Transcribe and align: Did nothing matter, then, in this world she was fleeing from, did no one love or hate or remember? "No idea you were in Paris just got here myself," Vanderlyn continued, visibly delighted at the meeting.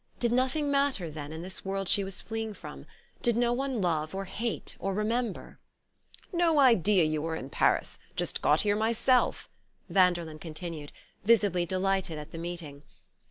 Did 0.19 0.31
nothing 0.31 0.71
matter, 0.71 1.11
then, 1.11 1.31
in 1.31 1.43
this 1.43 1.63
world 1.63 1.87
she 1.87 2.03
was 2.03 2.21
fleeing 2.21 2.55
from, 2.55 2.87
did 3.21 3.37
no 3.37 3.53
one 3.53 3.79
love 3.83 4.15
or 4.15 4.25
hate 4.25 4.75
or 4.79 4.95
remember? 4.95 5.59
"No 6.33 6.59
idea 6.59 7.03
you 7.03 7.21
were 7.21 7.35
in 7.35 7.51
Paris 7.51 7.99
just 8.15 8.41
got 8.41 8.61
here 8.61 8.75
myself," 8.75 9.47
Vanderlyn 9.91 10.39
continued, 10.39 10.91
visibly 11.23 11.67
delighted 11.67 12.17
at 12.17 12.31
the 12.31 12.39
meeting. 12.39 12.81